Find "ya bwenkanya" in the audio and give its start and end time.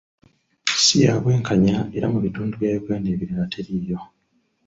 1.05-1.77